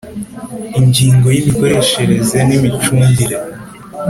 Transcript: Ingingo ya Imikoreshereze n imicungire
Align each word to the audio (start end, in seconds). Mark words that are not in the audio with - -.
Ingingo 0.79 1.25
ya 1.31 1.37
Imikoreshereze 1.41 2.37
n 2.47 2.49
imicungire 2.57 3.35